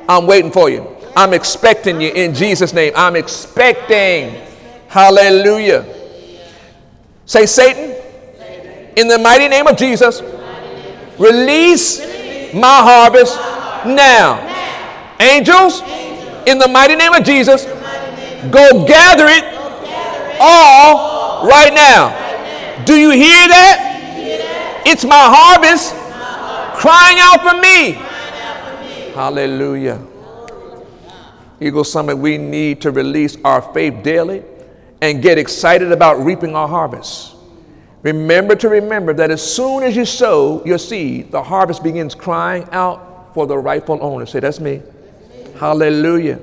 [0.09, 0.97] I'm waiting for you.
[1.15, 2.93] I'm expecting you in Jesus' name.
[2.97, 4.41] I'm expecting.
[4.89, 5.85] Hallelujah.
[7.27, 7.95] Say, Satan,
[8.97, 10.23] in the mighty name of Jesus,
[11.19, 12.01] release
[12.55, 13.39] my harvest
[13.87, 14.47] now.
[15.21, 15.83] Angels,
[16.47, 17.65] in the mighty name of Jesus,
[18.51, 19.45] go gather it
[20.41, 22.85] all right now.
[22.85, 24.83] Do you hear that?
[24.87, 25.95] It's my harvest
[26.81, 27.93] crying out for me.
[29.15, 30.01] Hallelujah.
[31.61, 34.43] Eagle Summit, we need to release our faith daily
[35.03, 37.37] and get excited about reaping our harvest.
[38.03, 42.67] Remember to remember that as soon as you sow your seed, the harvest begins crying
[42.73, 44.27] out for the rightful owner.
[44.27, 44.83] Say, that's me.
[45.59, 46.39] Hallelujah.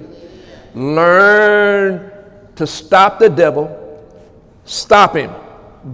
[0.74, 2.12] Learn
[2.56, 3.88] to stop the devil
[4.68, 5.34] Stop him,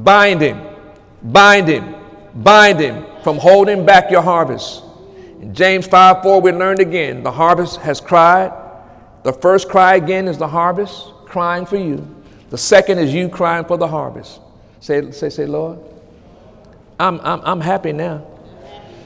[0.04, 0.60] bind him,
[1.22, 1.94] bind him,
[2.34, 4.84] bind him from holding back your harvest.
[5.40, 8.52] In James 5 4, we learned again the harvest has cried.
[9.22, 12.04] The first cry again is the harvest crying for you.
[12.50, 14.42] The second is you crying for the harvest.
[14.80, 15.78] Say, say, say, Lord,
[17.00, 18.26] I'm, I'm, I'm happy now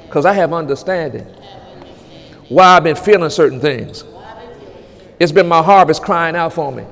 [0.06, 1.28] because I have understanding
[2.50, 4.04] why I've been feeling certain things.
[5.20, 6.86] It's been my harvest crying out for me.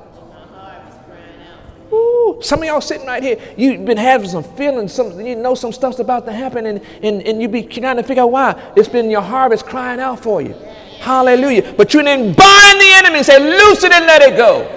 [1.92, 5.54] Ooh, Some of y'all sitting right here, you've been having some feelings, some, you know
[5.54, 8.72] some stuff's about to happen, and, and, and you be trying to figure out why.
[8.76, 10.54] It's been your harvest crying out for you.
[10.98, 11.74] Hallelujah.
[11.76, 14.72] But you didn't bind the enemy and say, loose it and let it go.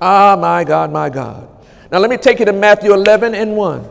[0.00, 1.46] Ah, my God, my God.
[1.92, 3.88] Now let me take you to Matthew 11 and 1.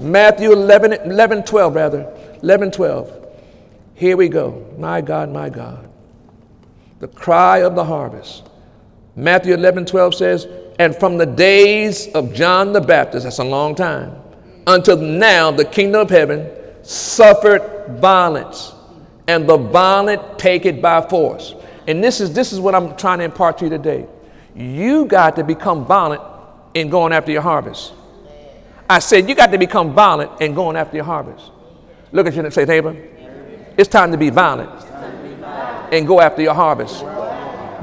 [0.00, 2.12] Matthew 11, 11 12, rather.
[2.42, 3.23] 11, 12.
[3.94, 4.66] Here we go.
[4.78, 5.88] My God, my God.
[7.00, 8.48] The cry of the harvest.
[9.16, 13.74] Matthew 11, 12 says, and from the days of John the Baptist, that's a long
[13.74, 14.16] time,
[14.66, 16.50] until now, the kingdom of heaven
[16.82, 18.72] suffered violence,
[19.28, 21.54] and the violent take it by force.
[21.86, 24.06] And this is, this is what I'm trying to impart to you today.
[24.56, 26.22] You got to become violent
[26.74, 27.92] in going after your harvest.
[28.88, 31.50] I said, you got to become violent in going after your harvest.
[32.12, 32.96] Look at you and say, neighbor,
[33.76, 34.70] it's time to be violent
[35.92, 37.04] and go after your harvest.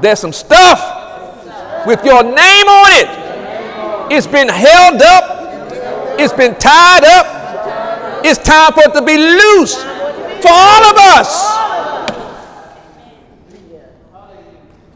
[0.00, 2.34] There's some stuff with your name
[2.68, 4.12] on it.
[4.12, 8.24] It's been held up, it's been tied up.
[8.24, 11.62] It's time for it to be loose for all of us.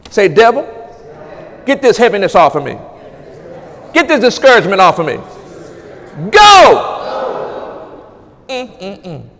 [0.09, 0.63] Say, devil,
[1.65, 2.77] get this heaviness off of me.
[3.93, 5.17] Get this discouragement off of me.
[6.31, 6.93] Go!
[8.47, 9.36] Mm-mm-mm.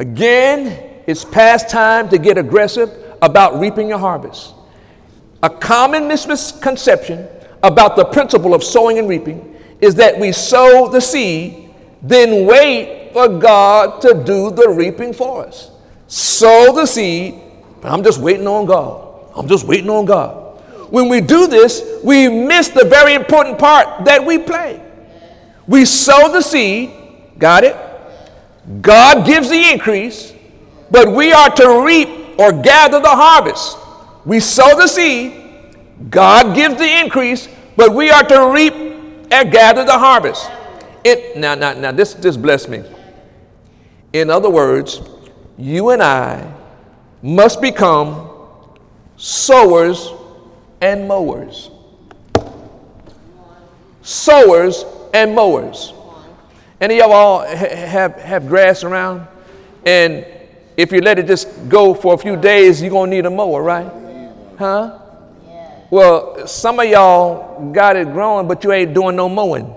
[0.00, 2.88] Again, it's past time to get aggressive
[3.20, 4.54] about reaping your harvest.
[5.42, 7.28] A common misconception
[7.62, 13.10] about the principle of sowing and reaping is that we sow the seed, then wait
[13.12, 15.70] for God to do the reaping for us.
[16.08, 17.34] Sow the seed,
[17.82, 19.30] but I'm just waiting on God.
[19.36, 20.62] I'm just waiting on God.
[20.90, 24.82] When we do this, we miss the very important part that we play.
[25.66, 26.90] We sow the seed,
[27.38, 27.76] got it?
[28.80, 30.32] God gives the increase,
[30.90, 33.76] but we are to reap or gather the harvest.
[34.24, 35.34] We sow the seed,
[36.08, 38.74] God gives the increase, but we are to reap
[39.32, 40.50] and gather the harvest.
[41.04, 42.84] It now, now, now this this bless me.
[44.12, 45.00] In other words,
[45.56, 46.52] you and I
[47.22, 48.30] must become
[49.16, 50.12] sowers
[50.80, 51.70] and mowers.
[54.02, 55.92] Sowers and mowers.
[56.80, 59.26] Any of y'all have, have grass around?
[59.84, 60.26] And
[60.78, 63.30] if you let it just go for a few days, you're going to need a
[63.30, 63.90] mower, right?
[64.58, 64.98] Huh?
[65.90, 69.74] Well, some of y'all got it growing, but you ain't doing no mowing.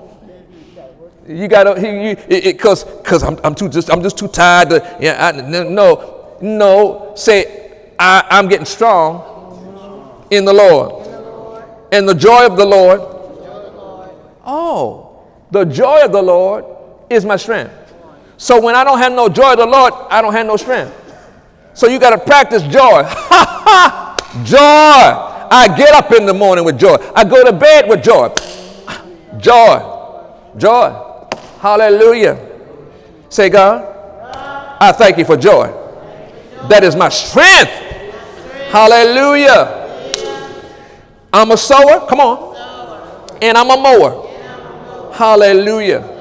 [1.27, 5.25] You got to, because because I'm, I'm too just I'm just too tired to yeah
[5.25, 5.31] I,
[5.63, 11.07] no no say I, I'm getting strong in the Lord.
[11.93, 12.99] And the joy of the Lord.
[14.45, 16.65] Oh, the joy of the Lord
[17.09, 17.73] is my strength.
[18.37, 20.93] So when I don't have no joy of the Lord, I don't have no strength.
[21.73, 23.03] So you got to practice joy.
[24.43, 25.29] joy.
[25.55, 26.95] I get up in the morning with joy.
[27.15, 28.29] I go to bed with joy.
[29.37, 29.79] Joy.
[30.57, 31.27] Joy.
[31.59, 32.37] Hallelujah.
[33.29, 33.85] Say, God,
[34.79, 35.67] I thank you for joy.
[36.69, 37.71] That is my strength.
[38.69, 39.79] Hallelujah.
[41.31, 42.07] I'm a sower.
[42.07, 43.39] Come on.
[43.41, 45.13] And I'm a mower.
[45.13, 46.12] Hallelujah.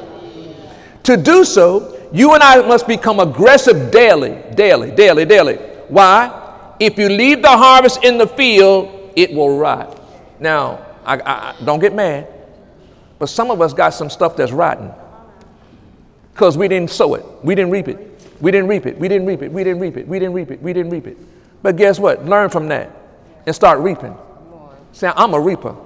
[1.04, 5.56] To do so, you and I must become aggressive daily, daily, daily, daily.
[5.88, 6.74] Why?
[6.78, 10.00] If you leave the harvest in the field, it will rot.
[10.40, 12.28] Now, I, I, don't get mad,
[13.18, 14.90] but some of us got some stuff that's rotten
[16.32, 18.08] because we didn't sow it, we didn't reap it.
[18.40, 18.98] We didn't reap it.
[18.98, 19.52] We didn't reap it.
[19.52, 20.08] We didn't reap it.
[20.08, 20.60] We didn't reap it.
[20.60, 21.16] We didn't reap it.
[21.62, 22.24] But guess what?
[22.26, 22.90] Learn from that
[23.46, 24.16] and start reaping.
[24.90, 25.76] Say, I'm a reaper.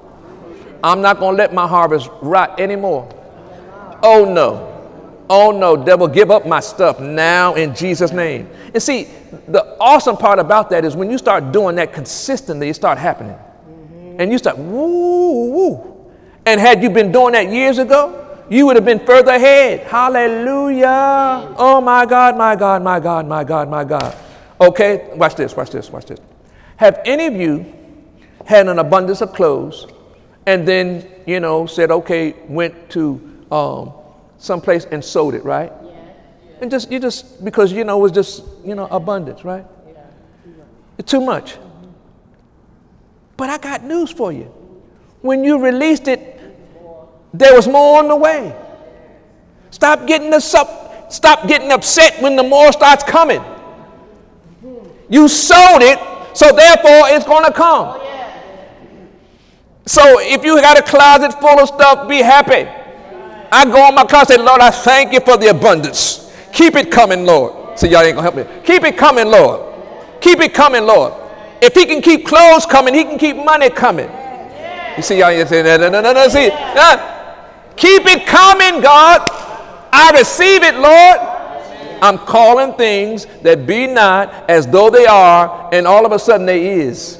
[0.83, 3.09] I'm not going to let my harvest rot anymore.
[4.03, 4.76] Oh no.
[5.29, 8.49] Oh no, devil, give up my stuff now in Jesus' name.
[8.73, 9.09] And see,
[9.49, 13.35] the awesome part about that is when you start doing that consistently, it start happening.
[13.35, 14.21] Mm-hmm.
[14.21, 16.13] And you start, woo, woo.
[16.45, 19.81] And had you been doing that years ago, you would have been further ahead.
[19.89, 21.55] Hallelujah.
[21.59, 24.17] Oh my God, my God, my God, my God, my God.
[24.61, 26.21] Okay, watch this, watch this, watch this.
[26.77, 27.75] Have any of you
[28.45, 29.89] had an abundance of clothes
[30.47, 33.21] and then, you know, said, okay, went to
[33.51, 33.93] um,
[34.47, 35.73] someplace and sold it, right?
[35.85, 35.93] Yeah.
[36.61, 39.67] And just you just because you know it was just you know abundance, right?
[39.87, 40.03] Yeah.
[40.99, 41.55] It's too much.
[41.55, 41.91] Mm-hmm.
[43.37, 44.53] But I got news for you.
[45.21, 46.41] When you released it,
[47.35, 48.57] there was more on the way.
[49.71, 53.43] Stop getting us up, stop getting upset when the more starts coming.
[55.09, 55.99] You sowed it,
[56.35, 58.01] so therefore it's gonna come.
[59.87, 62.69] So if you got a closet full of stuff, be happy.
[63.51, 66.33] I go in my car and say, Lord, I thank you for the abundance.
[66.53, 67.79] Keep it coming, Lord.
[67.79, 68.63] See, y'all ain't gonna help me.
[68.65, 69.75] Keep it coming, Lord.
[70.21, 71.13] Keep it coming, Lord.
[71.61, 74.11] If he can keep clothes coming, he can keep money coming.
[74.97, 75.81] You see, y'all ain't saying that.
[75.81, 76.29] No, no, no, no.
[76.29, 76.49] See,
[77.77, 79.29] keep it coming, God.
[79.93, 81.37] I receive it, Lord.
[82.03, 86.47] I'm calling things that be not as though they are, and all of a sudden
[86.47, 87.19] they is.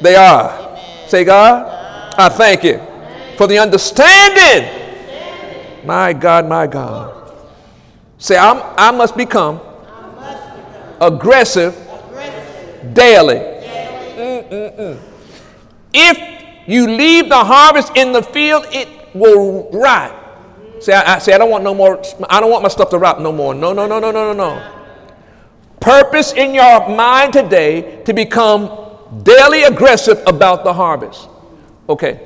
[0.00, 0.78] They are.
[1.08, 1.66] Say, God,
[2.18, 2.80] I thank you
[3.36, 4.85] for the understanding
[5.86, 7.32] my God, my God.
[8.18, 9.60] Say, I'm, I must become
[11.00, 11.74] aggressive
[12.92, 13.36] daily.
[14.16, 14.98] Mm-mm-mm.
[15.92, 20.14] If you leave the harvest in the field, it will rot.
[20.80, 22.02] Say, I, I say, I don't want no more.
[22.28, 23.54] I don't want my stuff to rot no more.
[23.54, 24.72] No, no, no, no, no, no, no.
[25.80, 28.70] Purpose in your mind today to become
[29.22, 31.28] daily aggressive about the harvest.
[31.88, 32.25] Okay.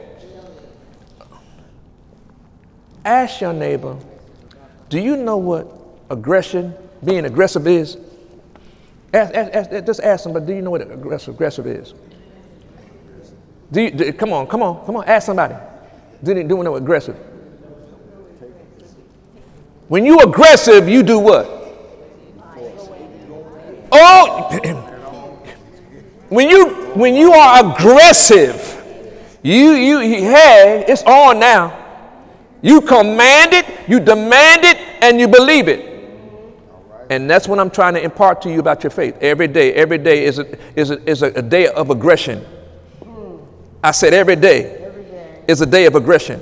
[3.04, 3.96] Ask your neighbor,
[4.88, 5.72] do you know what
[6.10, 7.96] aggression, being aggressive is?
[9.12, 11.94] Ask, ask, ask, just ask somebody, do you know what aggressive, aggressive is?
[13.72, 15.54] Do you, do, come on, come on, come on, ask somebody.
[16.22, 17.16] Do you, do you know aggressive?
[19.88, 21.60] When you aggressive, you do what?
[23.92, 24.58] Oh,
[26.28, 28.76] when you when you are aggressive,
[29.42, 31.79] you you hey, it's on now.
[32.62, 35.90] You command it, you demand it, and you believe it.
[37.10, 39.16] And that's what I'm trying to impart to you about your faith.
[39.20, 42.38] Every day, every day is a, is a, is a, day of aggression.
[43.02, 43.36] Hmm.
[43.82, 44.88] I said every day
[45.48, 46.40] is a day of aggression.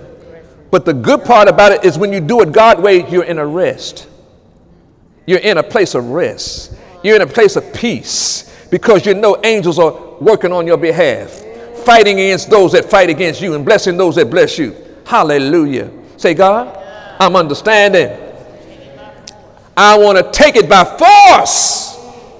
[0.70, 3.38] But the good part about it is when you do it God way, you're in
[3.38, 4.08] a rest.
[5.26, 6.74] You're in a place of rest.
[7.02, 11.30] You're in a place of peace because you know angels are working on your behalf,
[11.86, 14.76] fighting against those that fight against you and blessing those that bless you.
[15.06, 15.90] Hallelujah.
[16.18, 16.76] Say, God,
[17.20, 18.10] I'm understanding.
[19.76, 21.94] I want to take it by force.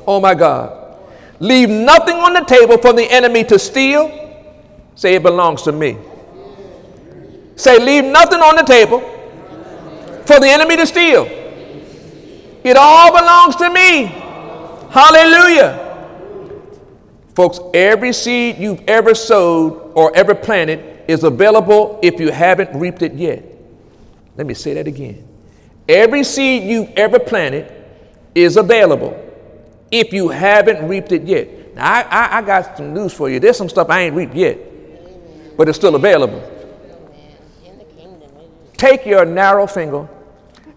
[0.06, 0.96] Oh my God.
[1.38, 4.10] Leave nothing on the table for the enemy to steal.
[4.96, 5.96] Say, it belongs to me.
[7.54, 9.00] Say, leave nothing on the table
[10.26, 11.26] for the enemy to steal.
[12.64, 14.06] It all belongs to me.
[14.90, 15.84] Hallelujah.
[17.36, 23.02] Folks, every seed you've ever sowed or ever planted is available if you haven't reaped
[23.02, 23.47] it yet.
[24.38, 25.26] Let me say that again.
[25.88, 27.74] Every seed you've ever planted
[28.36, 29.24] is available
[29.90, 31.74] if you haven't reaped it yet.
[31.74, 33.40] Now, I, I, I got some news for you.
[33.40, 34.58] There's some stuff I ain't reaped yet,
[35.56, 36.40] but it's still available.
[38.76, 40.08] Take your narrow finger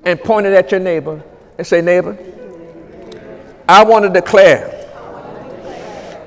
[0.04, 1.24] and point it at your neighbor
[1.56, 2.18] and say, Neighbor,
[3.70, 4.70] I want to declare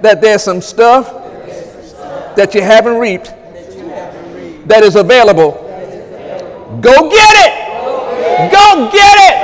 [0.02, 1.12] that there's some stuff
[2.36, 3.26] that you haven't reaped
[4.68, 5.64] that is available.
[6.80, 7.52] Go get it.
[8.50, 9.36] Go get it.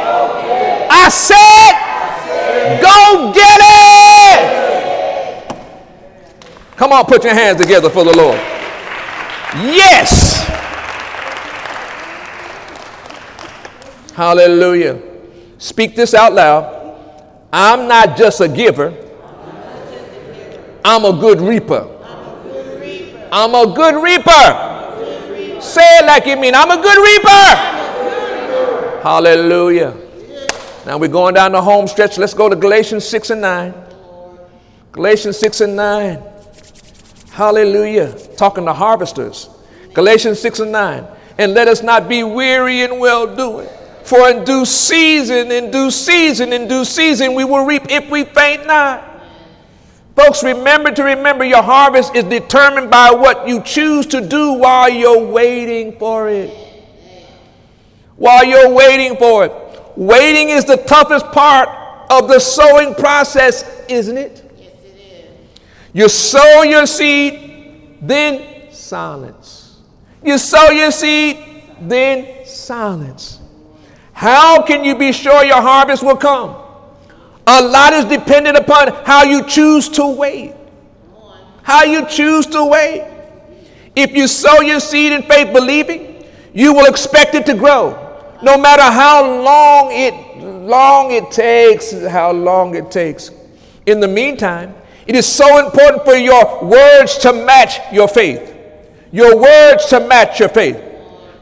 [0.91, 1.73] I said,
[2.81, 4.51] go get it.
[6.77, 8.39] Come on, put your hands together for the Lord.
[9.55, 10.39] Yes.
[14.15, 15.01] Hallelujah.
[15.59, 16.79] Speak this out loud.
[17.53, 18.95] I'm not just a giver,
[20.85, 21.89] I'm a good reaper.
[23.33, 24.70] I'm a good reaper.
[25.61, 26.55] Say it like you mean.
[26.55, 27.81] I'm a good reaper.
[29.03, 29.97] Hallelujah.
[30.87, 32.19] Now we're going down the home stretch.
[32.19, 33.75] Let's go to Galatians 6 and 9.
[34.93, 36.23] Galatians 6 and 9.
[37.31, 38.13] Hallelujah.
[38.37, 39.49] Talking to harvesters.
[39.95, 41.07] Galatians 6 and 9.
[41.39, 43.69] And let us not be weary in well doing.
[44.05, 48.25] For in due season, in due season, in due season, we will reap if we
[48.25, 49.10] faint not.
[50.17, 54.89] Folks, remember to remember your harvest is determined by what you choose to do while
[54.89, 56.51] you're waiting for it.
[58.17, 59.53] While you're waiting for it.
[59.97, 61.69] Waiting is the toughest part
[62.11, 64.53] of the sowing process, isn't it?
[64.59, 65.31] Yes, it is.
[65.93, 69.79] You sow your seed, then silence.
[70.23, 71.39] You sow your seed,
[71.81, 73.41] then silence.
[74.13, 76.57] How can you be sure your harvest will come?
[77.53, 80.55] A lot is dependent upon how you choose to wait.
[81.63, 83.05] How you choose to wait.
[83.97, 86.25] If you sow your seed in faith believing,
[86.55, 87.97] you will expect it to grow.
[88.41, 93.33] No matter how long it long it takes, how long it takes.
[93.85, 94.73] In the meantime,
[95.09, 98.55] it is so important for your words to match your faith.
[99.11, 100.81] Your words to match your faith.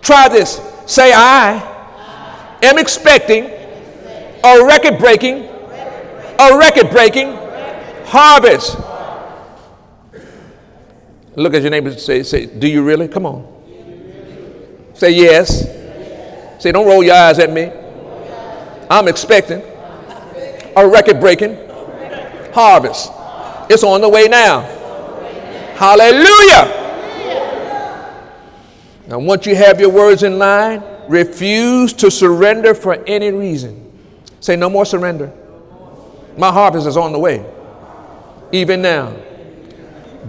[0.00, 0.58] Try this.
[0.86, 1.60] Say I
[2.62, 3.44] am expecting
[4.42, 5.47] a record breaking,
[6.48, 7.36] a record breaking
[8.06, 8.76] harvest.
[11.36, 13.06] Look at your neighbor and say, say, Do you really?
[13.08, 13.46] Come on.
[14.94, 15.64] Say yes.
[16.62, 17.70] Say, Don't roll your eyes at me.
[18.90, 19.62] I'm expecting
[20.76, 21.56] a record breaking
[22.52, 23.12] harvest.
[23.70, 24.62] It's on the way now.
[25.76, 26.74] Hallelujah.
[29.06, 33.84] Now, once you have your words in line, refuse to surrender for any reason.
[34.40, 35.32] Say, no more surrender.
[36.38, 37.44] My harvest is on the way,
[38.52, 39.14] even now.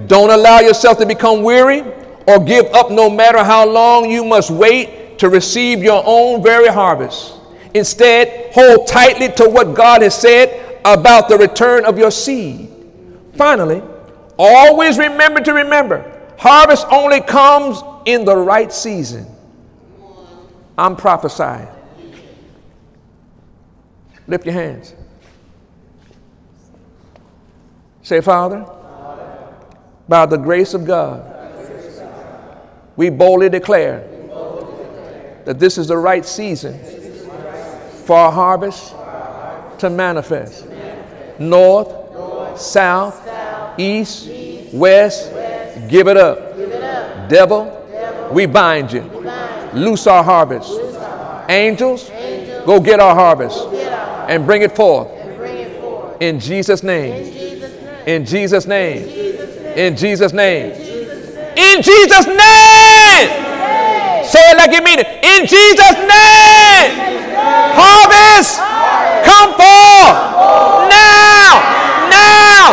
[0.08, 1.82] Don't allow yourself to become weary
[2.28, 6.68] or give up no matter how long you must wait to receive your own very
[6.68, 7.36] harvest.
[7.74, 12.72] Instead, hold tightly to what God has said about the return of your seed.
[13.36, 13.84] Finally,
[14.38, 19.28] always remember to remember harvest only comes in the right season.
[20.78, 21.68] I'm prophesying.
[24.28, 24.94] Lift your hands.
[28.10, 28.66] Say, Father,
[30.08, 31.24] by the grace of God,
[32.96, 34.00] we boldly declare
[35.46, 36.80] that this is the right season
[38.06, 38.96] for our harvest
[39.78, 40.66] to manifest.
[41.38, 43.30] North, south,
[43.80, 44.28] east,
[44.74, 45.32] west,
[45.88, 46.58] give it up.
[47.30, 49.04] Devil, we bind you.
[49.76, 50.72] Loose our harvest.
[51.48, 52.10] Angels,
[52.66, 55.12] go get our harvest and bring it forth.
[56.20, 57.39] In Jesus' name.
[58.10, 59.08] In Jesus' name.
[59.78, 60.72] In Jesus' name.
[60.72, 63.30] In Jesus' name.
[64.26, 65.06] Say it like you mean it.
[65.24, 66.90] In Jesus' name.
[67.78, 68.58] Harvest,
[69.30, 70.18] come forth.
[70.90, 71.62] Now.
[72.10, 72.66] Now.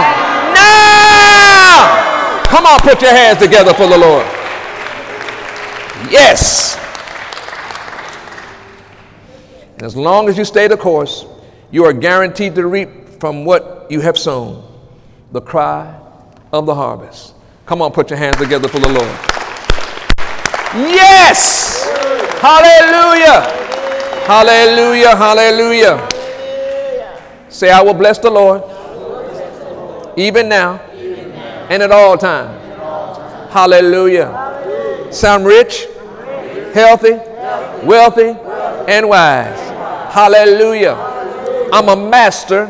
[0.56, 2.44] Now.
[2.46, 4.24] Come on, put your hands together for the Lord.
[6.10, 6.78] Yes.
[9.74, 11.26] And as long as you stay the course,
[11.70, 14.65] you are guaranteed to reap from what you have sown
[15.32, 15.98] the cry
[16.52, 17.34] of the harvest.
[17.66, 19.18] Come on, put your hands together for the Lord.
[20.74, 21.84] Yes!
[22.40, 23.42] Hallelujah!
[24.26, 25.16] Hallelujah!
[25.16, 26.08] Hallelujah!
[27.48, 28.62] Say, I will bless the Lord,
[30.16, 30.80] even now
[31.70, 32.62] and at all times.
[33.52, 35.08] Hallelujah.
[35.10, 35.86] Sound rich,
[36.74, 37.14] healthy,
[37.84, 38.36] wealthy,
[38.88, 39.58] and wise.
[40.12, 40.94] Hallelujah.
[41.72, 42.66] I'm a master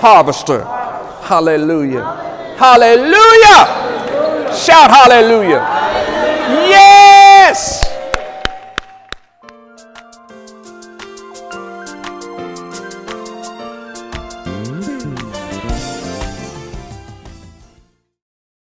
[0.00, 0.79] harvester.
[1.30, 2.02] Hallelujah.
[2.58, 3.62] Hallelujah.
[4.52, 5.62] Shout hallelujah.
[6.66, 7.89] Yes.